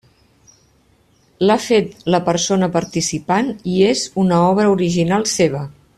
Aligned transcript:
L'ha 1.49 1.57
fet 1.65 1.93
la 2.15 2.21
persona 2.31 2.71
participant 2.79 3.53
i 3.75 3.77
és 3.91 4.05
una 4.23 4.41
obra 4.49 4.73
original 4.79 5.33
seva. 5.39 5.63